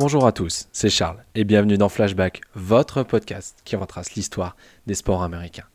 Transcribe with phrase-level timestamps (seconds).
[0.00, 4.56] Bonjour à tous, c'est Charles et bienvenue dans Flashback, votre podcast qui retrace l'histoire
[4.86, 5.66] des sports américains.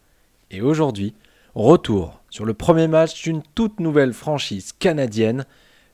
[0.49, 1.13] Et aujourd'hui,
[1.53, 5.45] retour sur le premier match d'une toute nouvelle franchise canadienne,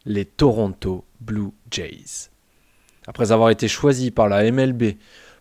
[0.06, 2.30] les Toronto Blue Jays.
[3.06, 4.94] Après avoir été choisi par la MLB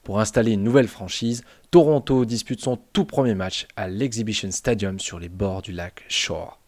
[0.03, 5.21] pour installer une nouvelle franchise, Toronto dispute son tout premier match à l'Exhibition Stadium sur
[5.21, 6.59] les bords du lac Shore.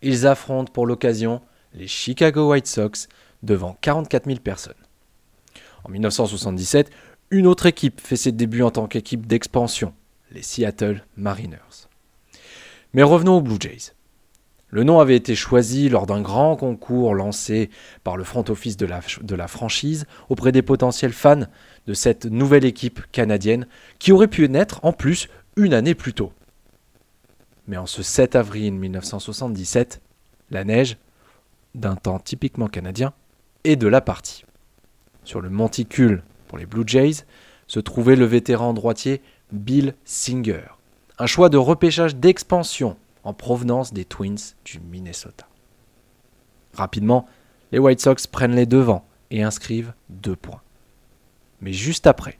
[0.00, 1.42] Ils affrontent pour l'occasion
[1.74, 3.08] les Chicago White Sox
[3.42, 4.72] devant 44 000 personnes.
[5.84, 6.90] En 1977,
[7.30, 9.92] une autre équipe fait ses débuts en tant qu'équipe d'expansion,
[10.30, 11.88] les Seattle Mariners.
[12.94, 13.92] Mais revenons aux Blue Jays.
[14.74, 17.70] Le nom avait été choisi lors d'un grand concours lancé
[18.02, 21.46] par le front office de la, franchise auprès des potentiels fans
[21.86, 23.68] de cette nouvelle équipe canadienne
[24.00, 26.32] qui aurait pu naître en plus une année plus tôt.
[27.68, 30.00] Mais en ce 7 avril 1977,
[30.50, 30.96] la neige,
[31.76, 33.12] d'un temps typiquement canadien,
[33.62, 34.44] est de la partie.
[35.24, 37.24] Sur le monticule pour les Blue Jays
[37.66, 39.22] se trouvait le vétéran droitier
[39.52, 40.64] Bill Singer,
[41.18, 45.46] un choix de repêchage d'expansion en provenance des Twins du Minnesota.
[46.74, 47.26] Rapidement,
[47.72, 50.60] les White Sox prennent les devants et inscrivent deux points.
[51.60, 52.38] Mais juste après,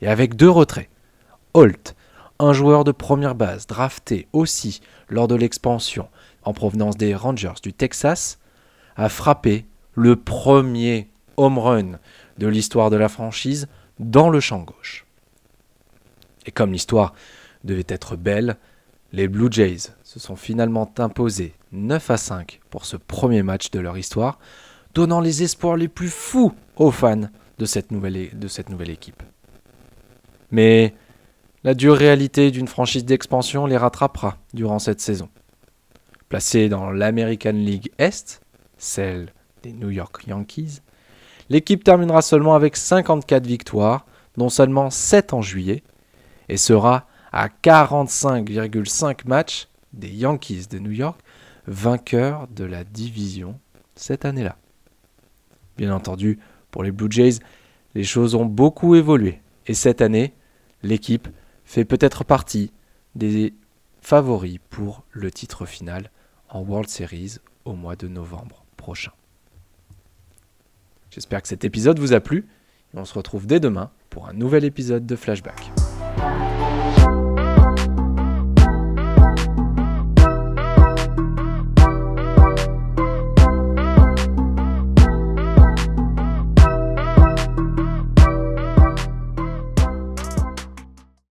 [0.00, 0.88] et avec deux retraits,
[1.54, 1.94] Holt,
[2.40, 6.08] un joueur de première base drafté aussi lors de l'expansion
[6.42, 8.40] en provenance des Rangers du Texas,
[8.96, 11.98] a frappé le premier home run
[12.38, 13.68] de l'histoire de la franchise
[13.98, 15.06] dans le champ gauche.
[16.46, 17.14] Et comme l'histoire
[17.62, 18.56] devait être belle,
[19.12, 23.80] les Blue Jays se sont finalement imposés 9 à 5 pour ce premier match de
[23.80, 24.38] leur histoire,
[24.94, 29.22] donnant les espoirs les plus fous aux fans de cette nouvelle, équipe.
[30.50, 30.94] Mais
[31.62, 35.28] la dure réalité d'une franchise d'expansion les rattrapera durant cette saison.
[36.28, 38.40] Placée dans l'American League Est,
[38.76, 40.80] celle des New York Yankees,
[41.50, 44.06] L'équipe terminera seulement avec 54 victoires,
[44.36, 45.82] dont seulement 7 en juillet,
[46.48, 51.20] et sera à 45,5 matchs des Yankees de New York,
[51.66, 53.58] vainqueurs de la division
[53.94, 54.56] cette année-là.
[55.76, 56.38] Bien entendu,
[56.70, 57.38] pour les Blue Jays,
[57.94, 60.34] les choses ont beaucoup évolué, et cette année,
[60.82, 61.28] l'équipe
[61.64, 62.72] fait peut-être partie
[63.14, 63.54] des
[64.00, 66.10] favoris pour le titre final
[66.48, 69.12] en World Series au mois de novembre prochain.
[71.14, 72.44] J'espère que cet épisode vous a plu
[72.96, 75.73] on se retrouve dès demain pour un nouvel épisode de Flashback.